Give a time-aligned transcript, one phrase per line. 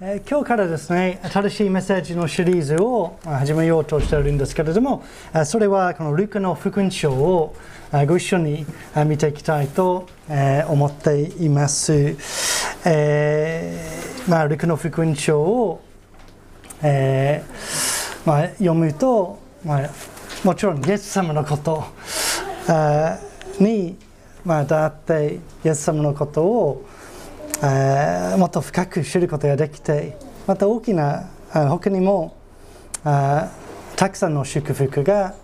[0.00, 5.02] え今日からですね新しいメッセージのシリーズを始めようとしているんですけれども
[5.44, 7.56] それはこのルカの福音書を
[8.06, 8.64] ご一緒に
[9.06, 10.06] 見ていきたいと、
[10.68, 12.16] 思っています、
[12.86, 15.82] えーまあ、ルカの福音書を、
[16.80, 19.90] えーまあ、読むと、まあ、
[20.44, 21.84] もちろんイエス様のこと
[23.58, 23.96] に、
[24.44, 26.86] まあ、だってイエス様のことを
[27.60, 30.16] あーもっと深く知ることができて
[30.46, 32.36] また大きな他にも
[33.02, 33.50] た
[34.10, 35.34] くさんの祝福が、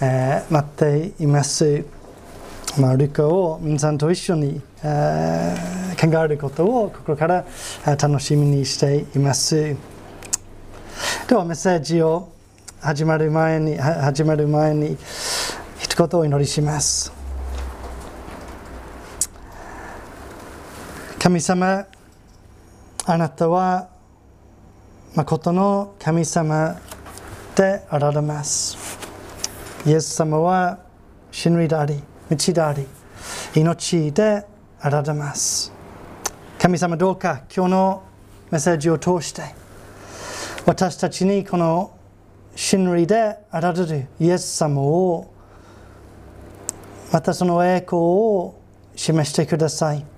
[0.00, 1.84] え待っています。
[2.78, 7.46] まあ、ルカを皆さんと一緒にあー考えることを心から
[7.84, 9.76] 楽しみにしています。
[11.26, 12.28] ではメッセージを
[12.80, 14.96] 始まる前に始まる前に
[15.78, 17.15] 一言お祈りします。
[21.26, 21.84] 神様
[23.04, 23.88] あなたは
[25.16, 26.80] 誠の神様
[27.56, 28.78] であられます。
[29.84, 30.78] イエス様は
[31.32, 32.86] 真理であり道であり
[33.56, 34.46] 命で
[34.78, 35.72] あられます。
[36.60, 38.02] 神様どうか今日の
[38.52, 39.42] メッセージを通して
[40.64, 41.90] 私たちにこの
[42.54, 45.34] 真理であられるイエス様を
[47.12, 48.60] またその栄光を
[48.94, 50.15] 示してください。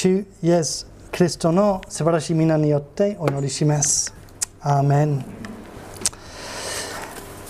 [0.00, 4.14] 主イエス・キリストの素晴らしい皆によってお祈りします。
[4.62, 5.22] アーメン。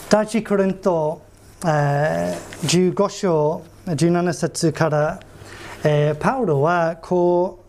[0.08, 1.22] 第一コリント、
[1.64, 5.20] えー15章17節から、
[5.84, 7.62] えーパウロはこ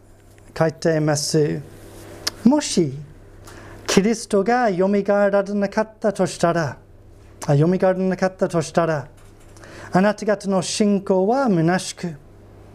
[0.51, 1.61] う書いています。
[2.43, 2.91] もし
[3.85, 6.79] キリストがよみがえられなかったとしたら、
[7.45, 9.07] あよみがえらなかったとしたら、
[9.91, 12.15] あなた方の信仰は虚しく、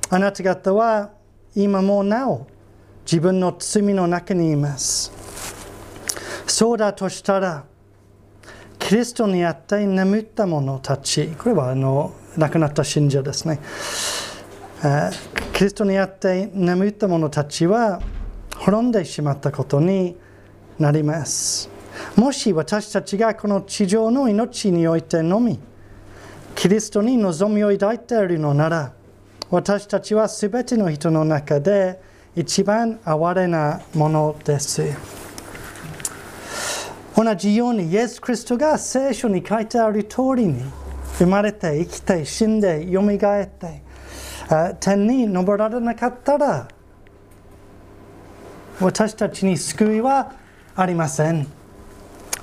[0.09, 1.16] あなた方は
[1.59, 2.47] 今もなお
[3.07, 5.11] 自分の罪の中にいます。
[6.47, 7.65] そうだとしたら、
[8.79, 13.59] キリストにあって眠った者たち、これはあの亡くなった信者ですね。
[15.55, 18.03] キリストにあって眠った者たちは
[18.59, 20.15] 滅んでしまったことに
[20.79, 21.71] なります。
[22.17, 25.59] もし私たちがこの地上の命においてのみ、
[26.55, 28.93] キリストに望みを抱いているのなら、
[29.51, 32.01] 私たちはすべての人の中で
[32.35, 34.83] 一番哀れなものです。
[37.17, 40.63] 同じようにイエス・キリストが聖書に書いてある通りに
[41.19, 43.83] 生まれて生きて死んでよみがえって
[44.81, 46.69] 天に昇られなかったら
[48.81, 50.33] 私たちに救いは
[50.75, 51.47] ありません。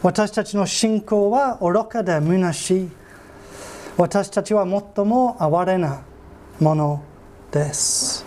[0.01, 2.89] 私たちの信仰は愚かで虚しい。
[3.95, 6.01] 私たちは最も哀れな
[6.59, 7.03] もの
[7.51, 8.25] です。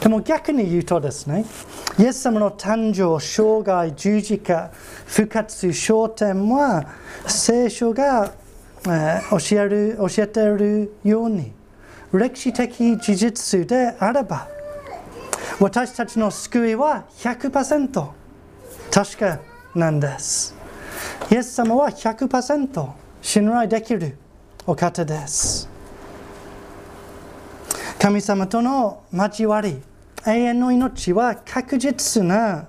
[0.00, 1.44] でも逆に言うとですね、
[1.98, 4.70] イエス様の誕生、生涯、十字架、
[5.06, 6.86] 復活、昇天は
[7.26, 8.32] 聖書が、
[8.84, 11.50] えー教える教えているように
[12.12, 14.48] 歴史的事実であれば
[15.58, 18.08] 私たちの救いは100%
[18.90, 19.40] 確か
[19.74, 20.54] なんです。
[21.30, 22.88] イエス様は100%
[23.22, 24.16] 信頼できる
[24.66, 25.75] お方です。
[27.98, 29.80] 神様との交わり、
[30.26, 32.66] 永遠の命は確実な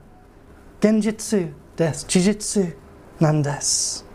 [0.80, 2.06] 現実です。
[2.08, 2.76] 事実
[3.20, 4.06] なんです。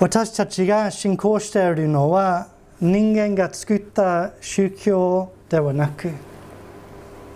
[0.00, 2.48] 私たちが信仰しているのは
[2.80, 6.10] 人間が作った宗教ではなく、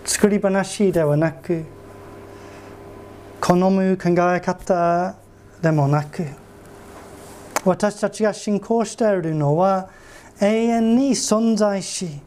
[0.05, 1.65] 作り話ではなく、
[3.41, 5.15] 好む考え方
[5.63, 6.27] でもなく、
[7.65, 9.89] 私たちが信仰しているのは
[10.41, 12.21] 永遠に存在し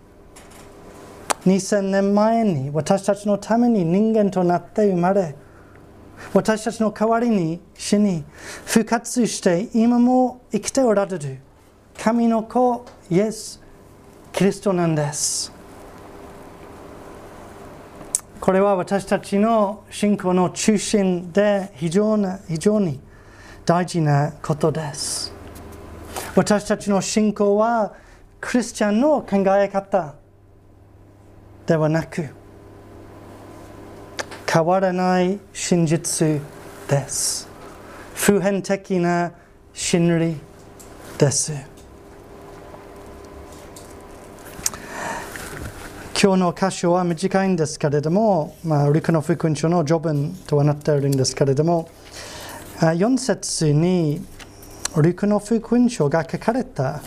[1.45, 5.35] 2000年前に私たちのために人間となって生まれ
[6.33, 8.23] 私たちの代わりに死に
[8.65, 11.39] 復活して今も生きておられる
[11.97, 13.61] 神の子イエス・
[14.31, 15.51] キリストなんです
[18.41, 22.99] これは私たちの信仰の中心で非常な非常に
[23.65, 25.31] 大事なことです。
[26.35, 27.93] 私たちの信仰は
[28.41, 30.15] クリスチャンの考え方
[31.67, 32.27] ではなく
[34.51, 36.41] 変わらない真実
[36.89, 37.47] です。
[38.15, 39.31] 普遍的な
[39.71, 40.35] 真理
[41.17, 41.53] です。
[46.21, 51.89] 今日の箇所は短いんですけれども、まあ、ルカの福音書の序文とはなっているんですけれども、
[52.79, 54.25] 4節に
[54.97, 57.01] ルカの福音書が書かれた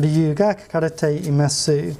[0.00, 1.96] 理由が書かれています。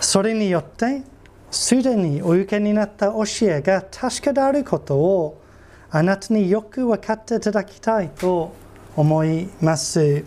[0.00, 1.02] それによって
[1.50, 5.42] すでにお受けになった教えが確かであることを
[5.90, 8.54] あなたによく分かっていただきたいと
[8.96, 10.24] 思います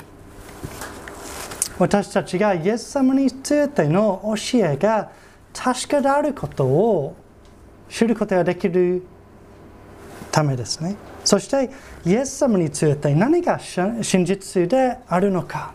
[1.78, 5.12] 私たちがイエス様についての教えが
[5.54, 7.16] 確かであることを
[7.90, 9.04] 知ることができる
[10.32, 11.70] ためですねそして
[12.06, 15.74] イエス様について何が真実であるのか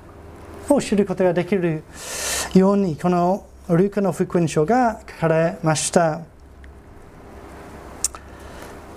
[0.69, 1.85] を知ることができる
[2.55, 6.21] ようにこのルカの福音書が書かれました。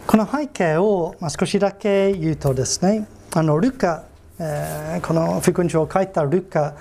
[0.07, 4.05] この背景を少しだけ言うとですねあのルカ、
[4.39, 6.73] えー、この福音書を書いたルカ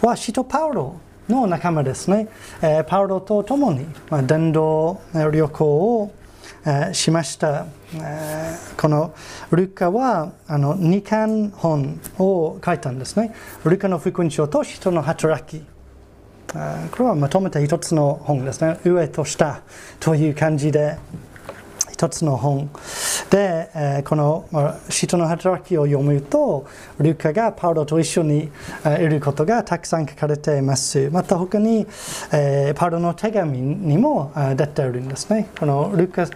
[0.00, 0.96] は使徒パウロ
[1.28, 2.26] の仲間ですね、
[2.60, 6.12] えー、パウロと共に、まあ、伝道旅行を、
[6.66, 7.66] えー、しました、
[8.76, 9.14] この
[9.50, 13.34] ルカはあの2巻本を書いたんですね。
[13.64, 15.64] ルカの福音書と人の働き。
[16.90, 18.78] これはまとめて一つの本ですね。
[18.84, 19.62] 上と下
[20.00, 20.98] という感じで
[21.90, 22.68] 一つの本
[23.30, 24.46] で、この
[24.88, 26.66] 人の働きを読むと
[26.98, 28.50] ルカがパウロと一緒に
[28.84, 31.10] いることがたくさん書かれています。
[31.10, 31.86] また他に、
[32.74, 35.48] パウロの手紙にも出ているんですね。
[35.58, 36.26] このルカ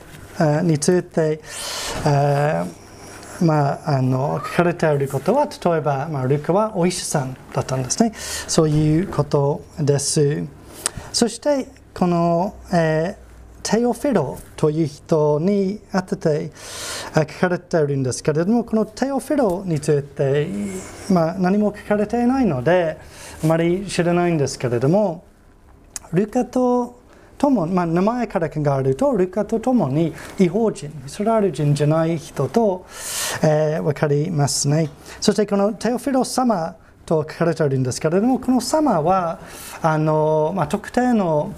[0.63, 1.41] について、
[2.05, 2.65] え
[3.41, 8.13] まあ、あの書かれていることは例えば、まあ、ルカはお医者さんだったんですね。
[8.15, 10.45] そういうことです。
[11.13, 13.27] そしてこの、えー
[13.69, 16.53] テオフィロという人に当てて
[17.13, 20.47] 書かれているんですけれども、このテオフィロについて、
[21.13, 22.97] まあ、何も書かれていないので、
[23.43, 25.25] あまり知らないんですけれども、
[26.13, 26.96] ルカと
[27.39, 32.87] とも、まあ、名前から考えると、ルカとともに違法人、イスラエル人じゃない人と、
[33.43, 34.89] えー、分かりますね。
[35.21, 39.41] そしてこのテオフィロ様と書かれているんですけれども、この様は、
[39.83, 41.53] あのまあ、特定の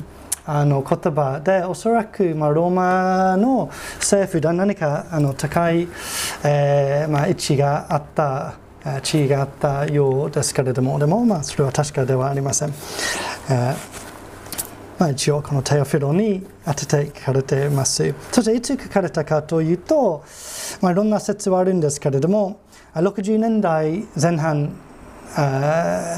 [0.51, 3.67] あの言葉でおそらく、まあ、ローマの
[3.97, 5.87] 政府で何かあの高い、
[6.43, 8.55] えーまあ、位置があった
[9.03, 14.08] 地位があったようですけれどもでも、まあ、それは確かではありません、えー
[14.99, 20.25] まあ、一応このテオフィロに当てて書かれていますそしていつ書かれたかというと、
[20.81, 22.61] まあ、いろんな説はあるんですけれども
[22.95, 24.75] 60年代前半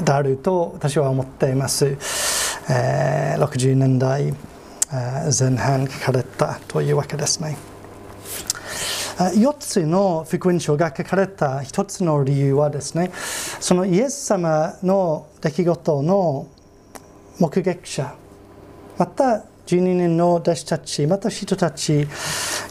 [0.03, 1.97] であると私は思っています。
[2.69, 4.33] えー、60年代
[4.91, 7.57] 前半書かれたというわけですね。
[9.17, 13.11] 4つの福音書が書かれた1つの理由はですね、
[13.59, 16.47] そのイエス様の出来事の
[17.37, 18.15] 目撃者、
[18.97, 22.07] また12人の弟子たち、また人たち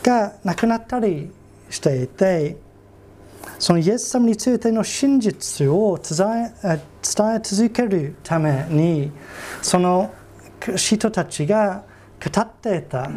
[0.02, 1.30] が亡くなったり
[1.68, 2.56] していて、
[3.58, 6.16] そのイエス様についての真実を伝
[6.64, 9.10] え続けるために
[9.62, 10.12] その
[10.76, 11.84] 人たちが
[12.22, 13.08] 語っていた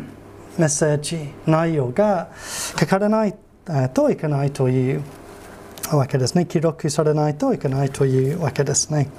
[0.57, 2.29] メッセージ内容が
[2.79, 3.35] 書かれない
[3.94, 5.03] といけないという
[5.91, 6.45] わけですね。
[6.45, 9.09] 記録されないといけないというわけですね、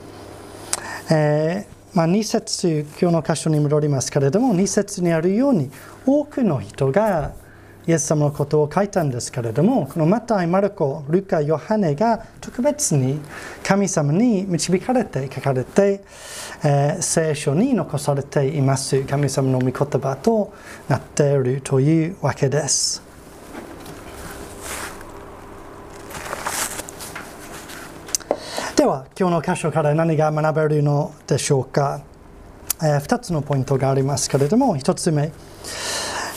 [1.11, 5.71] えーまあ、2節今日の箇所に戻りますけれども2節にあるように
[6.05, 7.33] 多くの人が
[7.87, 13.21] イエス様のことを書いたんですけれども、このマタイ、マルコ、ルカ、ヨハネが特別に
[13.63, 16.03] 神様に導かれて書かれて、
[16.65, 19.05] えー、聖書に残されています。
[19.05, 20.55] 神様の御言葉と
[20.89, 23.03] なっているというわけです。
[28.77, 32.03] では、今日の箇所から何が学べるのでしょうか。
[32.83, 35.31] えー、2つのポイントがありますけれども、1つ目。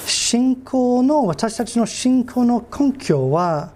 [0.05, 3.72] 信仰の私たちの信仰の根拠は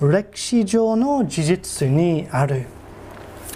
[0.00, 2.66] 歴史上の事実にある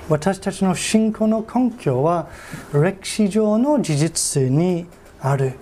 [0.08, 2.28] 私たちの信仰の根拠は
[2.72, 4.86] 歴史上の事実に
[5.20, 5.54] ある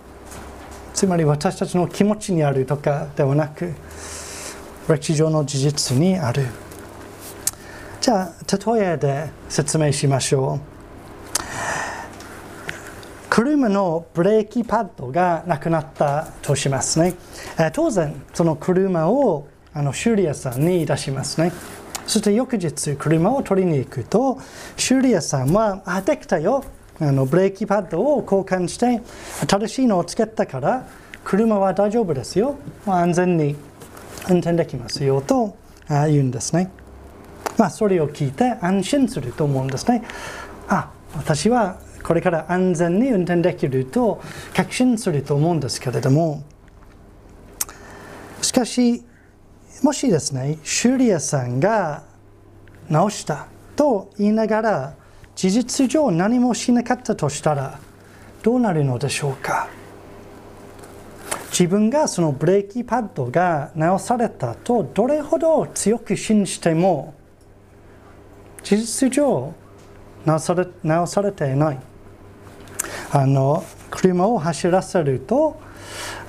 [0.93, 3.73] つまり私たちの気持ちにあるとかではなく
[4.89, 6.47] 歴史上の事実にある
[8.03, 10.73] じゃあ例えで説明しましょう
[13.31, 17.15] 車のブレーキパッドがなくなったとしますね。
[17.73, 21.53] 当然、その車をあの修理屋さんに出しますね。
[22.05, 24.39] そして翌日、車を取りに行くと、
[24.77, 26.65] 修理屋さんは、あ、できたよ。
[27.01, 29.01] あのブレーキパッドを交換して、
[29.49, 30.87] 新しいのをつけたから、
[31.25, 32.57] 車は大丈夫ですよ。
[32.85, 33.57] 安全に
[34.29, 35.57] 運転できますよと
[35.89, 36.82] 言うんですね。
[37.63, 40.03] まあ、それを聞いて安心すると思うんですね。
[40.67, 44.21] あ、私はこれから安全に運転できると
[44.53, 46.43] 確信すると思うんですけれども
[48.41, 49.05] しかし
[49.81, 52.03] もしですね修理屋さんが
[52.91, 54.95] 直したと言いながら
[55.37, 57.79] 事実上何もしなかったとしたら
[58.43, 59.69] どうなるのでしょうか
[61.51, 67.22] 自分がそのブレーキパッドが直されたとどれほど強く信じても
[68.63, 69.55] 事実上
[70.25, 71.79] 直され直されていない。
[73.13, 75.61] あの車を走らせると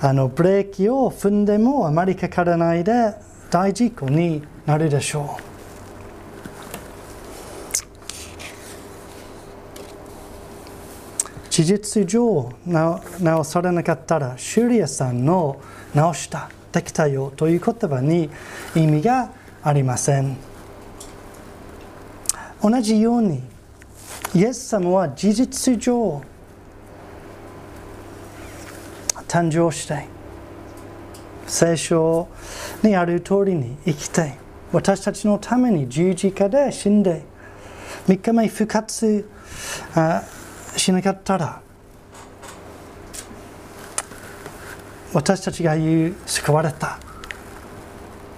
[0.01, 3.13] あのブレーキを踏んでもあまりかからないで
[3.49, 5.43] 大事故になるでしょう。
[11.49, 15.61] 事実上直されなかったら修理屋さんの
[15.93, 18.31] 直したできたよという言葉に
[18.75, 19.29] 意味が
[19.61, 20.35] ありません。
[22.63, 23.43] 同じように
[24.33, 26.21] イエス様は事実上
[29.27, 30.05] 誕生して
[31.45, 32.29] 聖書
[32.81, 34.37] にある通りに生きて
[34.71, 37.25] 私たちのために十字架で死んで
[38.07, 39.27] 3日目復活
[40.77, 41.61] しなかったら
[45.13, 47.02] 私たちが言う救われた。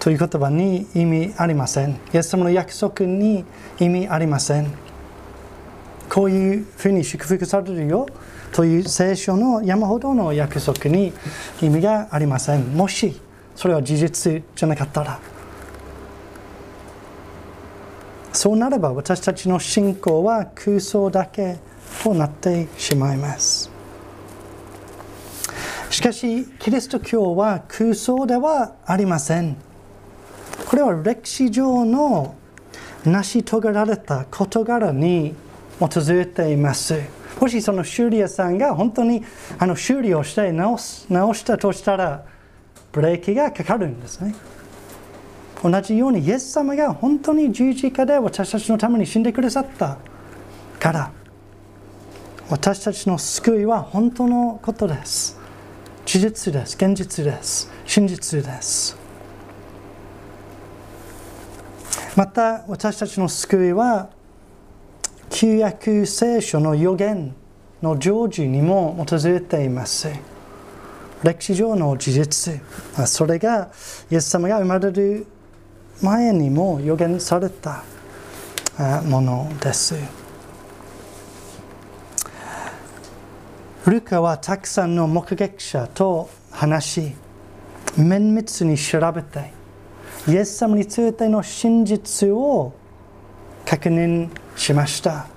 [0.06, 1.98] という言葉に意味ありません。
[2.14, 3.44] イエス様の約束に
[3.80, 4.70] 意味ありません。
[6.08, 8.06] こういうふうに祝福されるよ
[8.52, 11.12] という聖書の山ほどの約束に
[11.60, 12.76] 意味がありません。
[12.76, 13.20] もし
[13.56, 15.18] それは事実じゃなかったら。
[18.32, 21.56] そうなれば私たちの信仰は空想だけ
[22.04, 23.72] となってしまいます
[25.90, 29.65] しかしキリスト教は空想ではありません
[30.66, 32.34] これは歴史上の
[33.04, 35.34] 成し遂げられた事柄に
[35.78, 37.00] 基づいています
[37.40, 39.22] もしその修理屋さんが本当に
[39.58, 42.24] あの修理をして直す直したとしたら
[42.92, 44.34] ブレーキがかかるんですね
[45.62, 49.98] 同じようにイエス様が本当に十字架で私たちのために死んでくださった
[50.80, 51.12] から
[52.48, 55.36] 私たちの救いは本当のことです。
[56.04, 56.76] 事実です。
[56.76, 57.72] 現実です。
[57.84, 59.05] 真実です。
[62.16, 64.08] また私たちの救いは
[65.28, 67.34] 旧約聖書の予言
[67.82, 70.08] の成就にも基づいています。
[71.22, 72.60] 歴史上の事実、
[73.06, 73.70] それが
[74.10, 75.26] イエス様が生まれる
[76.02, 77.84] 前にも予言された
[79.04, 79.94] ものです。
[83.86, 87.14] ルカはたくさんの目撃者と話し、
[87.98, 89.55] 綿密に調べて、
[90.28, 92.72] イエス様についての真実を
[93.64, 95.28] 確認しました。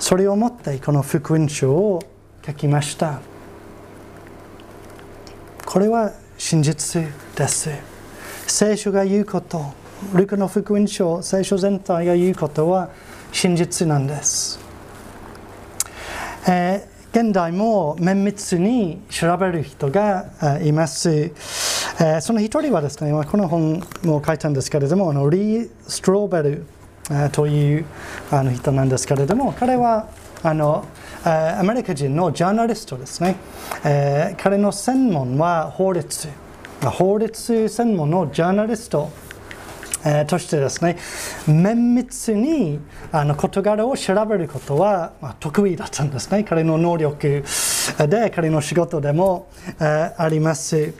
[0.00, 2.02] それをもってこの福音書を
[2.44, 3.20] 書きました。
[5.64, 7.04] これは真実
[7.36, 7.70] です。
[8.48, 9.72] 聖書が言うこと、
[10.14, 12.90] ルカの福音書、聖書全体が言うことは
[13.30, 14.58] 真実なんです。
[16.48, 21.32] えー、現代も綿密に調べる人がいます。
[21.98, 26.66] えー、その一人はですね、この本も書いたんですけれども、あのリー・ストローベル、
[27.10, 27.86] えという
[28.30, 30.08] あの人なんですけれども、彼は
[30.42, 30.84] あの
[31.24, 33.36] アメリカ人のジャーナリストですね。
[33.84, 36.28] えー、彼の専門は法律。
[36.82, 39.10] 法律専門のジャーナリスト
[40.04, 40.96] えー、としてですね
[41.48, 42.78] 綿密に
[43.10, 47.42] あの事柄を調べることは、まあ、得意だったんですね彼の能力
[48.08, 49.48] で彼の仕事でも、
[49.80, 50.94] えー、あります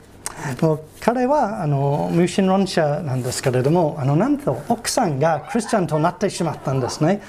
[0.99, 7.21] 彼はあの無神論者なんですけれどもあのなんと奥さんがクリスチャンとなってしまったんですね。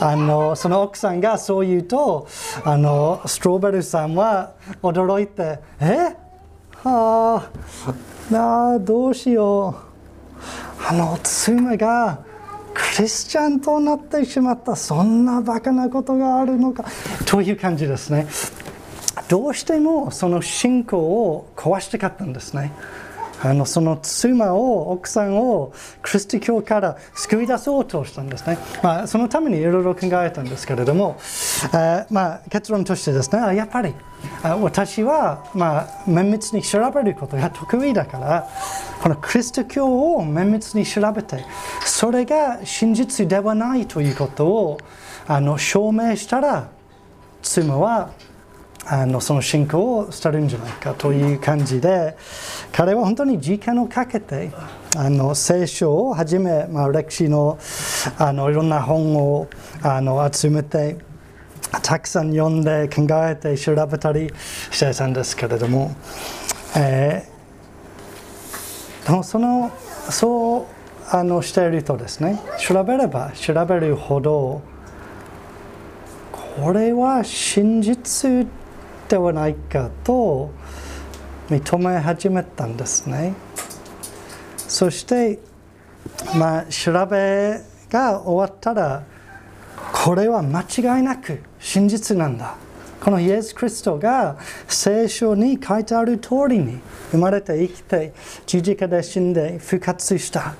[0.00, 2.28] あのその奥さんがそう言うと
[2.64, 6.16] あのストロベルさんは驚いて「え？
[6.82, 7.48] は
[8.32, 10.88] ああどうしよう。
[10.88, 12.20] あの妻が
[12.74, 14.76] クリスチャンとなってしまった。
[14.76, 16.84] そんなバカなことがあるのか。
[17.24, 18.26] という感じですね。
[19.28, 22.72] どうしてもその信仰を壊したかったんですね。
[23.42, 31.18] あのその妻を奥さんをクリスティ教から救い出そうとしたんですね、まあ、そのためにいろいろ考えたんですけれども、
[31.72, 33.94] あまあ、結論としてですねやっぱり
[34.42, 38.48] 私は、まあ、綿密に調べることが得意だから
[39.02, 41.44] このクリスト教を綿密に調べて
[41.84, 44.78] それが真実ではないということを
[45.26, 46.70] あの証明したら
[47.42, 48.10] 妻は
[48.88, 52.16] あのその信仰を捨てるんじゃないかという感じで
[52.70, 54.52] 彼は本当に時間をかけて
[54.96, 57.58] あの聖書をはじめ、まあ、歴史の
[58.18, 59.48] あのいろんな本を
[59.82, 60.98] あの集めて
[61.82, 64.32] たくさん読んで考えて調べたり
[64.70, 65.94] してたんですけれども、
[66.76, 69.72] えー、でもその
[70.10, 70.66] そう
[71.10, 74.62] あのしているとですね調べれば調べるほど
[76.60, 78.46] これは真実
[79.08, 80.50] ではないかと
[81.48, 83.34] 認め始めたんですね。
[84.56, 85.38] そして
[86.36, 89.04] まあ調べが終わったら
[89.92, 92.56] これは間違いなく真実なんだ。
[93.00, 94.36] このイエス・キリストが
[94.66, 96.80] 聖書に書いてある通りに
[97.12, 98.12] 生まれて生きて
[98.46, 100.54] 十字架で死んで復活した。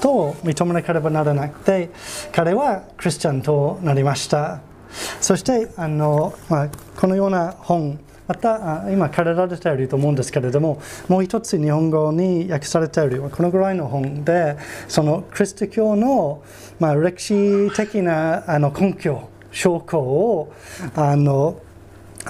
[0.00, 1.90] と認めなければならなくて
[2.32, 4.60] 彼はクリスチャンとなりました。
[5.20, 16.42] そしてあの、まあ、このような本また今借りられていると思うんですけれどももう一つ日本語に訳されているこのぐらいの本でそのクリスト教の、
[16.78, 20.52] まあ、歴史的なあの根拠証拠を
[20.94, 21.62] あの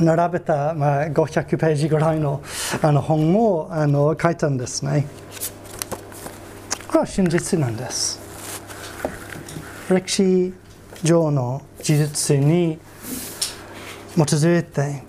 [0.01, 2.43] 並べた、まあ、500ページぐらいの
[2.81, 5.07] あの本もあの書いたんですね。
[6.87, 8.21] これは真実なんです。
[9.91, 10.53] 歴史
[11.03, 12.79] 上の事実に
[14.15, 15.05] 基づいて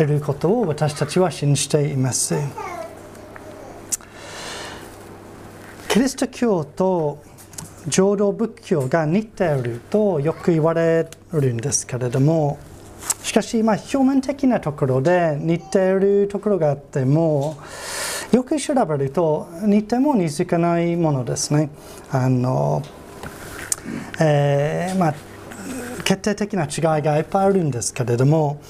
[0.00, 2.36] いることを私たちは信じています。
[5.88, 7.20] キリスト教と
[7.88, 12.60] 浄土仏教が似ているとよく言われるんですけれども
[13.24, 17.58] しかし、まあ、表面的なところで似ているところがあっても
[18.30, 21.70] よく調べると似ても似つかないものですね。
[22.12, 22.82] あの
[24.20, 25.31] えー、まあ
[26.04, 28.60] 決定的な違いがいっぱいあるんですけれども、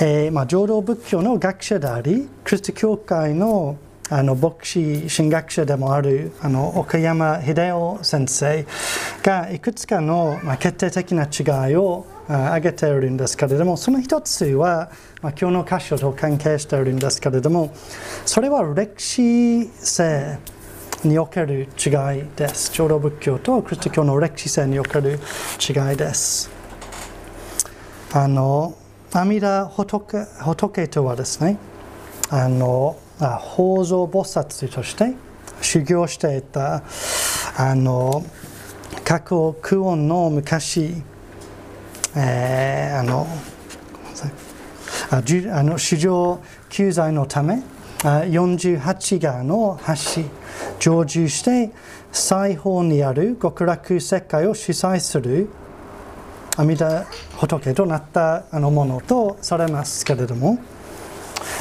[0.00, 3.78] えーまあ、浄土仏教の学者でありクリスト教会の
[4.10, 8.66] あの牧師神学者でもあるあの岡山秀夫先生
[9.22, 14.90] がいくつかの、まあ、決定的な違いを挙げているんですけれどもその一つは、
[15.20, 17.74] まあ、今日の箇所と関係しているんですけれども
[18.24, 20.38] それは歴史性
[21.04, 22.72] における違いです。
[22.72, 25.20] 浄土仏教とクリスト教の歴史性における
[25.60, 26.57] 違いです。
[28.10, 28.74] あの
[29.12, 31.58] 阿弥陀仏仏とはですね
[32.30, 35.14] あの法蔵菩薩として
[35.60, 36.82] 修行していた
[37.56, 38.24] あの
[39.04, 41.02] 過去苦音の昔、
[42.16, 43.26] えー、あの
[45.10, 45.16] あ
[45.58, 47.62] あの市場救済のため
[47.98, 49.94] 48がの橋
[50.78, 51.72] 成就して
[52.10, 55.50] 西方にある極楽世界を主催する
[56.58, 57.06] 阿弥陀
[57.46, 60.58] 仏となったあのものとされますけれども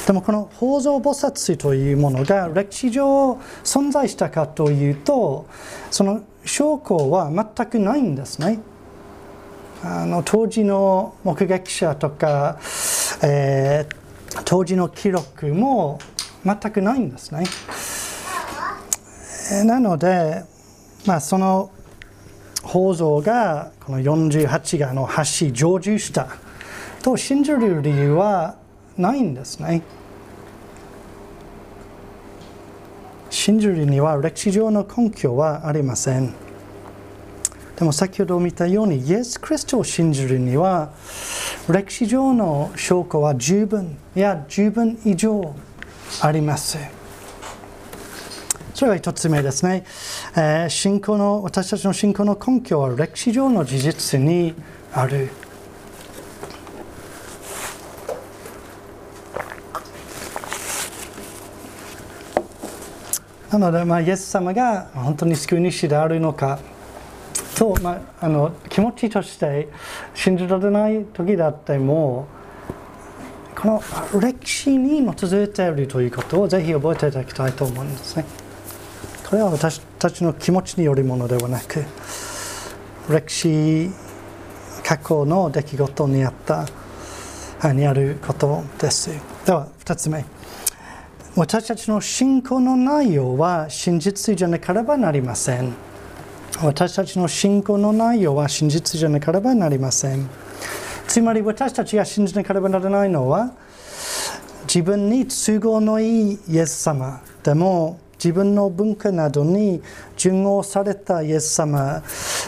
[0.07, 3.33] でもこの法蔵菩薩というものが歴史上
[3.63, 5.45] 存在したかというと
[5.91, 8.59] その証拠は全くないんですね。
[9.83, 12.57] あの当時の目撃者とか、
[13.21, 15.99] えー、当時の記録も
[16.43, 17.43] 全くないんですね。
[19.65, 20.43] なので、
[21.05, 21.69] まあ、その
[22.67, 26.27] 法蔵がこの48がの橋成就した
[27.01, 28.57] と信じる理由は
[28.97, 29.81] ないんですね。
[33.29, 36.33] 信じるには歴史上の根拠はありません。
[37.77, 40.91] でも先ほど見たようにイエス・クリストを信じるには
[41.69, 45.55] 歴史上の証拠は十分いや十分以上
[46.21, 46.96] あります。
[48.77, 49.83] それが一つ目ですね、
[50.35, 54.53] えー、信仰の私たちの信仰の根拠は歴史上の事実に
[54.93, 55.29] ある。
[63.51, 66.59] なので、まあ、イエス様が本当に救い主であるのか
[67.57, 69.69] と、まあ、あの気持ちとして
[70.13, 72.27] 信じられない時だっても
[73.55, 73.81] こ
[74.13, 78.46] の歴史に基づいているということをぜひ覚えていただきたいと思うんですね。
[79.29, 81.83] これは私たちの気持ちによるものではなく
[83.09, 83.89] 歴史
[84.85, 86.65] 過去の出来事にあった
[87.73, 89.09] にあることです。
[89.45, 90.23] では2つ目。
[91.35, 95.73] 私たちの信仰の内容は真実じゃなければなりません。
[96.63, 100.29] 私たちの信仰の内容は真実じゃなければなりません。
[101.05, 103.51] つまり私たちが信じなければならないのは
[104.63, 109.81] 自分に都合のいいイエス様でも自分の文化などに
[110.15, 112.03] 順応されたイエス様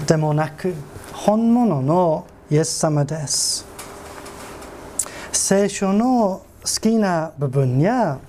[0.08, 0.74] でもなく
[1.14, 3.66] 本物のイエス様です。
[5.32, 8.20] 聖書の好きな部分や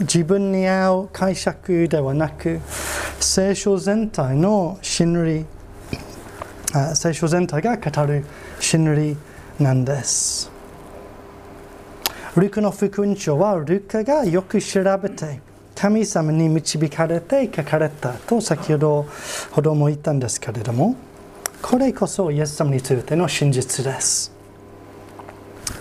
[0.00, 2.60] 自分に合う解釈ではなく
[3.18, 5.44] 聖書全体の真理
[6.94, 8.24] 聖書全体が語る
[8.60, 9.16] 真理
[9.58, 10.50] なんです
[12.36, 15.40] ルカの福音書はルカがよく調べて
[15.78, 19.06] 神様に導かれて書かれたと先ほど
[19.52, 20.96] ほども言ったんですけれども
[21.62, 24.36] これこそイエス様についての真実です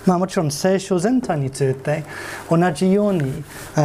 [0.06, 2.04] まあ、もちろん聖書全体について
[2.50, 3.44] 同じように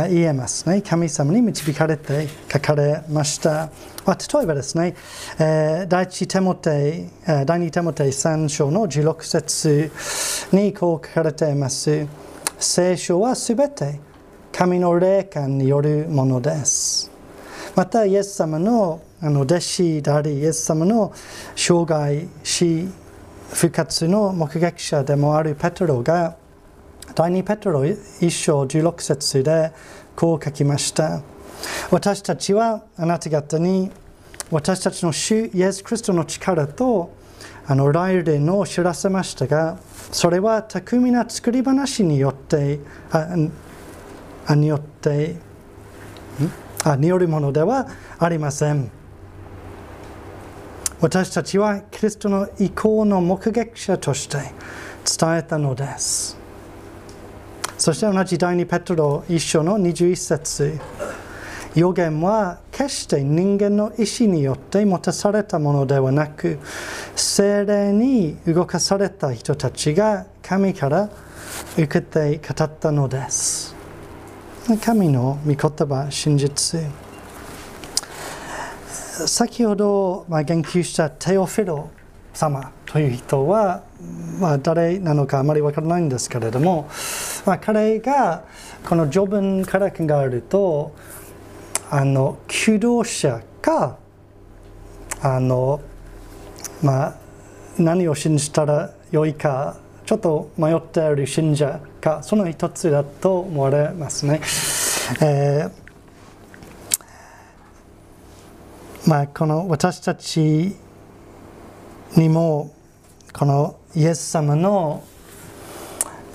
[0.08, 0.80] 言えますね。
[0.80, 3.70] 神様に導かれて書かれました。
[4.06, 4.94] まあ、例えばですね、
[5.40, 7.08] え、第一テモテ、
[7.44, 9.90] 第二テモテ3章の16節
[10.52, 12.06] にこう書かれています。
[12.58, 13.98] 聖書はすべて
[14.52, 17.10] 神の霊感によるものです。
[17.74, 21.12] また、イエス様のあの弟子であり、イエス様の
[21.54, 22.88] 生涯、死、
[23.52, 26.36] 復活の目撃者でもあるペトロが
[27.14, 29.72] 第2ペトロ1章16節で
[30.16, 31.22] こう書きました
[31.90, 33.90] 私たちはあなた方に
[34.50, 37.12] 私たちの主イエス・キリストの力と
[37.66, 39.78] あの来年を知らせましたが
[40.10, 42.80] それは巧みな作り話によって
[44.46, 45.36] あによって
[46.84, 47.86] あによるものでは
[48.18, 48.90] ありません。
[51.00, 54.38] 私たちはキリストの意向の目撃者として
[55.18, 56.38] 伝えたのです。
[57.76, 60.78] そして同じ第2ペトロ一章の21節
[61.74, 66.60] 予言は決して人間の意志によって持たされたものではなく
[67.16, 71.10] 精霊に動かされた人たちが神から
[71.76, 73.71] 受けて語ったのです。
[74.80, 76.80] 神の御言葉、真実。
[79.26, 81.90] 先ほど、言及したテオフィロ
[82.32, 83.82] 様という人は、
[84.38, 86.88] まあ、誰なのかあまり分からないんですけれども、
[87.44, 88.44] まあ、彼が
[88.88, 90.94] この序文から考えると
[91.90, 93.98] あの求道者か
[95.20, 95.80] あの、
[96.82, 97.14] まあ、
[97.78, 104.40] 何を信じたらよいかちょっと迷っている信者かその一つだと思われますね。
[105.20, 105.82] えー
[109.04, 110.76] まあ、この私たち
[112.16, 112.72] にも
[113.32, 115.02] このイエス様の、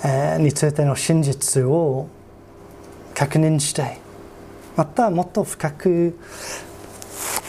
[0.03, 2.10] えー、についての真実を
[3.15, 3.99] 確認して
[4.75, 6.19] またもっと深く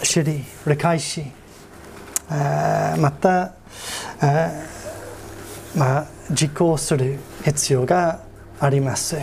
[0.03, 1.25] 知り理解し、
[2.31, 3.55] また、
[4.23, 4.78] えー、
[5.77, 8.21] まあ、実行する必要が
[8.61, 9.17] あります。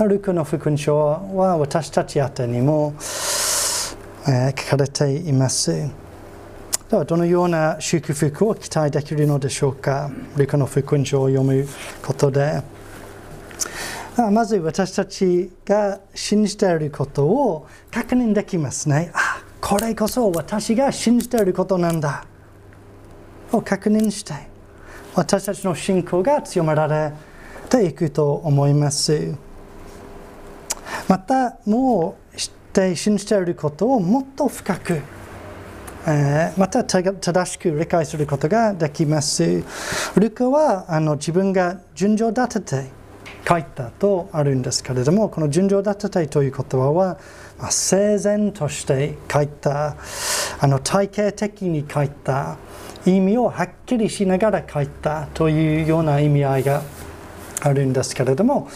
[0.00, 2.94] ルクの福音書は私たち宛にも
[4.26, 5.70] え書かれています。
[6.90, 10.10] ではどのような祝福を期待できるのでしょうか？
[10.36, 11.66] ルカの福音書を読む
[12.04, 12.62] ことで。
[14.30, 19.10] まず私たちが信じていることを確認できますね。
[19.14, 22.26] あこれこそ私が信じていることなんだ。
[23.52, 24.51] を確認して
[25.14, 27.12] 私たちの信仰が強められ
[27.68, 29.34] ていくと思います。
[31.08, 35.00] またもう知って信じていることをもっと深く、
[36.06, 39.62] えー、また正しく理解することができます。
[40.16, 43.02] ルカはあの自分が順序立てて
[43.46, 47.18] 書いたとあるんですけれども、この順序立ててという言葉は、
[47.58, 49.96] まあ、整然として書いた、
[50.60, 52.56] あの体系的に書いた、
[53.04, 56.82] 意味をはっきりしながら書いたというような意味合いが
[57.60, 58.68] あるんですけれども、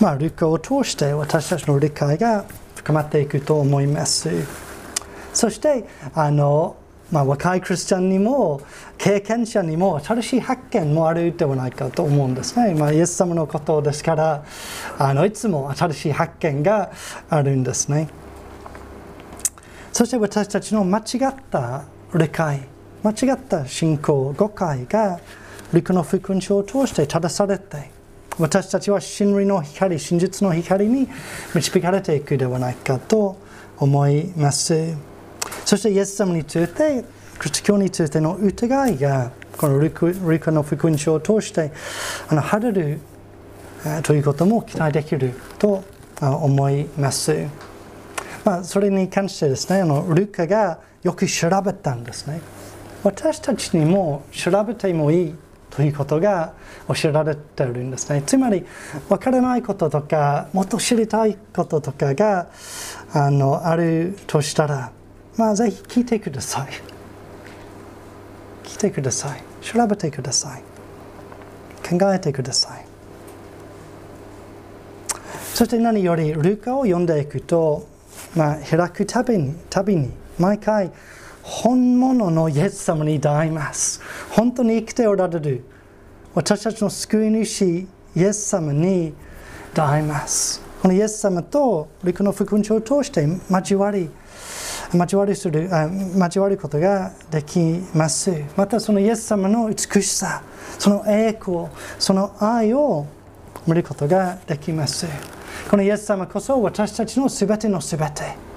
[0.00, 2.44] まあ、ルカを通して私たちの理解が
[2.76, 4.30] 深まっていくと思います。
[5.32, 6.76] そしてあの、
[7.12, 8.60] まあ、若いクリスチャンにも
[8.96, 12.74] 経験者にも新しい発見もあるではないかと思うんですね。
[12.74, 14.44] まあ、イエス様のことですから
[14.98, 16.90] あのいつも新しい発見が
[17.28, 18.08] あるんですね。
[19.92, 25.20] そして私たちの間違った理解間違った信仰誤解が
[25.72, 27.98] 陸の福音書を通して正されて
[28.38, 31.08] 私たちは真理の光、真実の光に
[31.54, 33.36] 導かれていくではないかと
[33.78, 34.94] 思います。
[35.64, 37.04] そしてイエス様について、
[37.38, 39.90] クリスト教についての疑いが、このリ
[40.38, 41.72] カの福音書を通して
[42.28, 43.00] あの晴れる
[44.04, 45.82] ということも期待できると
[46.20, 47.46] 思います。
[48.44, 52.40] まあ、それに関してですね、あのルカがよく調べたんですね。
[53.04, 55.34] 私たちにも調べてもいい
[55.70, 56.54] ということが
[56.88, 58.22] 教えられているんですね。
[58.26, 58.64] つまり
[59.08, 62.48] 分からないこととかもっと知りたいこととかが
[63.12, 64.90] あのあるとしたら、
[65.36, 66.68] まあ、ぜひ聞いてください。
[68.64, 69.42] 聞いてください。
[69.62, 70.62] 調べてください。
[71.88, 72.84] 考えてください。
[75.54, 77.86] そして何よりルカを読んでいくと、
[78.36, 80.92] まあ、開くたびにたびに毎回
[81.48, 84.02] 本物のイエス様に出会います。
[84.30, 85.64] 本当に生きておられる
[86.34, 89.14] 私たちの救い主イエス様に
[89.74, 90.60] 出会います。
[90.82, 94.10] このイエス様と陸の福音書を通して交わり、
[94.94, 95.68] 交わりする
[96.16, 97.58] 交わることができ
[97.94, 100.42] ますまたそのイエス様の美しさ
[100.78, 101.66] その栄光
[101.98, 103.06] その愛を
[103.66, 105.06] 見ることができます
[105.70, 108.47] このイエス様こそ私たちのすべてのすべて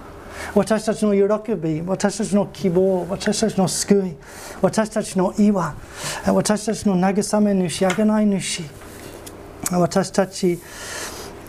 [0.53, 4.15] 私たちの喜び私たちの希望私たちの救い
[4.61, 5.75] 私たちの岩
[6.27, 8.63] 私たちの慰め主あげない主
[9.71, 10.59] 私たち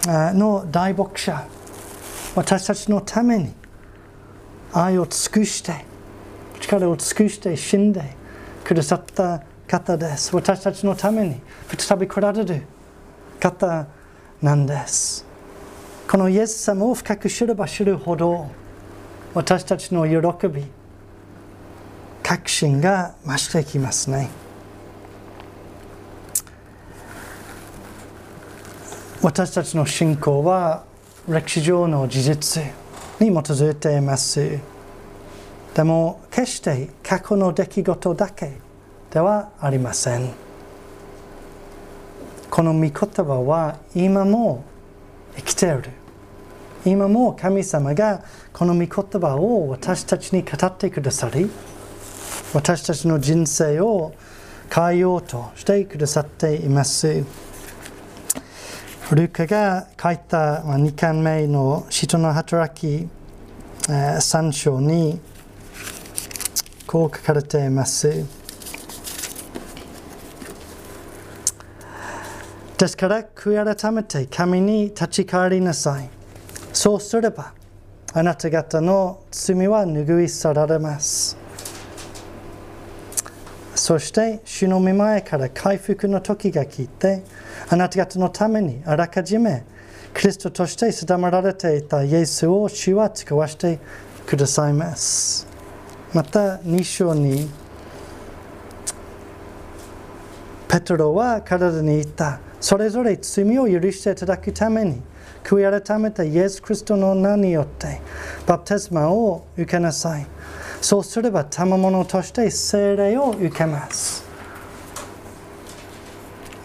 [0.06, 1.46] の大牧者
[2.34, 3.52] 私たちのために
[4.72, 5.84] 愛を尽くして
[6.60, 8.02] 力を尽くして死んで
[8.64, 10.34] くださった方です。
[10.34, 11.40] 私たちのために
[11.76, 12.62] 再び来られる
[13.40, 13.86] 方
[14.40, 15.26] なんです。
[16.08, 18.50] このイエス様を深く知れば知るほど
[19.34, 20.64] 私たちの喜び
[22.22, 24.28] 確信が増していきますね。
[29.22, 30.84] 私たちの信仰は
[31.28, 32.62] 歴史上の事実
[33.20, 34.58] に基づいています。
[35.74, 38.58] でも決して過去の出来事だけ
[39.10, 40.30] ではありません。
[42.50, 44.64] この御言葉は今も
[45.36, 46.01] 生きている。
[46.84, 48.88] 今も神様がこの御言
[49.20, 51.48] 葉を私たちに語ってくださり
[52.52, 54.14] 私たちの人生を
[54.74, 57.24] 変えようとしてくださっています。
[59.14, 63.08] ルカが書いた2巻目の人の働き
[63.82, 65.20] 3章に
[66.86, 68.24] こう書かれています
[72.78, 76.21] ですから悔い改めて神に立ち返りなさい。
[76.82, 77.54] そうすれば
[78.12, 81.36] あなた方の罪は拭い去られます
[83.76, 87.22] そして主の御前から回復の時が来て
[87.70, 89.62] あなた方のためにあらかじめ
[90.12, 93.78] キリストとして定められていたイエスを主は使わして
[94.26, 95.46] くださいます
[96.12, 97.48] また2章に
[100.66, 105.11] ペトロは体に言ったそれぞれ罪を許していただくために
[105.44, 108.00] 悔い改めたイエス・クリストの名によって
[108.46, 110.26] バプテスマを受けなさい。
[110.80, 114.24] そうすれば賜物として聖霊を受けます。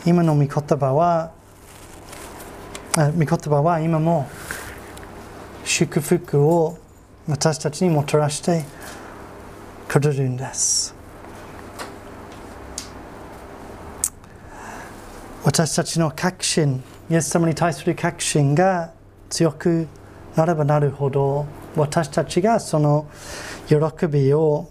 [0.06, 1.32] 今の御言葉は
[2.96, 4.28] 御言葉は今も
[5.64, 6.78] 祝福を
[7.28, 8.64] 私たちにもたらして
[9.88, 10.96] くれるんです。
[15.44, 18.92] 私たちの確信イエス様に対する確信が
[19.30, 19.88] 強く
[20.36, 23.08] なればなるほど私たちがその
[23.68, 24.70] 喜びを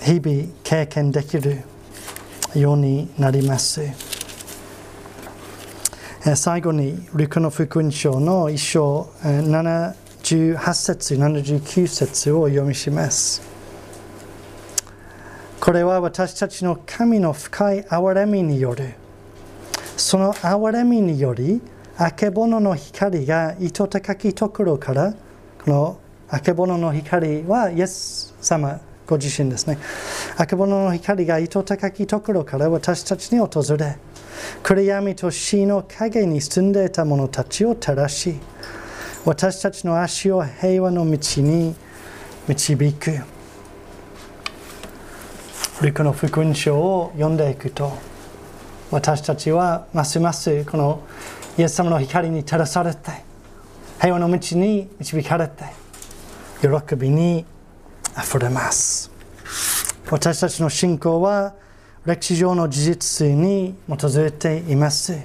[0.00, 1.62] 日々経験できる
[2.54, 3.82] ようになります。
[6.36, 13.42] 最後にルカの福音書の一章78節79節を読みします。
[15.60, 18.94] これは私たちの神の深い憐れみによる
[19.96, 21.60] その憐れみにより
[21.96, 25.14] あけぼのの光が糸高きところから
[25.64, 29.78] このあけぼのの光はイエス様ご自身ですね。
[30.36, 33.98] あけぼのの光が糸高きところから私たちに訪れ、
[34.62, 38.34] 暗闇と死の影に住んでいた者たちを照らし、
[39.24, 41.74] 私たちの足を平和の道に
[42.48, 43.20] 導く。
[45.82, 47.92] ルカの福音書を読んでいくと、
[48.94, 51.02] 私たちはますますこの
[51.58, 53.10] イエス様の光に照らされて、
[54.00, 55.64] 平和の道に導かれて、
[56.62, 57.44] 喜びに
[58.16, 59.10] 溢れます。
[60.08, 61.54] 私たちの信仰は
[62.06, 65.18] 歴史上の事実に基づいています。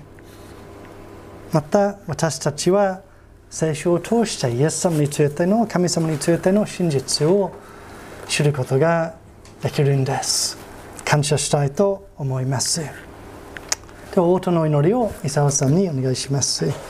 [1.54, 3.04] また私たちは
[3.52, 7.52] 聖書を通してイエス様についての神様についての真実を
[8.28, 9.14] 知ることが
[9.62, 10.58] できるんです。
[11.06, 13.09] 感謝したいと思います。
[14.13, 16.88] では応答の祈りを伊沢さんにお願いします。